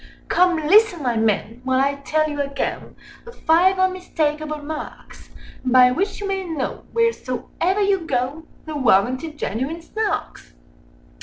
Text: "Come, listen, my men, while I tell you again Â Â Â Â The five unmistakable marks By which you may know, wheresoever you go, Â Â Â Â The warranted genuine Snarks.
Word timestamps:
"Come, 0.29 0.55
listen, 0.65 1.03
my 1.03 1.15
men, 1.15 1.61
while 1.63 1.79
I 1.79 1.93
tell 1.93 2.27
you 2.27 2.41
again 2.41 2.79
Â 2.79 2.83
Â 2.85 2.85
Â 2.85 2.85
Â 2.85 3.25
The 3.25 3.31
five 3.33 3.77
unmistakable 3.77 4.57
marks 4.57 5.29
By 5.63 5.91
which 5.91 6.19
you 6.19 6.27
may 6.27 6.43
know, 6.43 6.85
wheresoever 6.91 7.81
you 7.81 7.99
go, 8.07 8.17
Â 8.17 8.21
Â 8.21 8.33
Â 8.37 8.41
Â 8.41 8.45
The 8.65 8.75
warranted 8.77 9.37
genuine 9.37 9.81
Snarks. 9.83 10.53